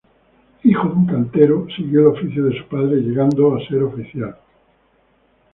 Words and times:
Hijo 0.63 0.87
de 0.87 0.93
un 0.95 1.05
cantero, 1.05 1.67
siguió 1.77 1.99
el 1.99 2.07
oficio 2.07 2.45
de 2.45 2.57
su 2.57 2.65
padre, 2.67 2.95
llegando 3.01 3.59
ser 3.69 3.83
oficial. 3.83 4.35